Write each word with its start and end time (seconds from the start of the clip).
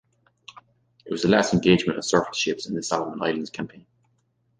It 1.05 1.11
was 1.11 1.21
the 1.21 1.27
last 1.27 1.53
engagement 1.53 1.99
of 1.99 2.05
surface 2.05 2.35
ships 2.39 2.65
in 2.65 2.73
the 2.73 2.81
Solomon 2.81 3.21
Islands 3.21 3.51
campaign. 3.51 3.85